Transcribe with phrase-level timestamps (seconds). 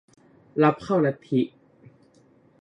[0.63, 1.41] รับเข้าลัทธิ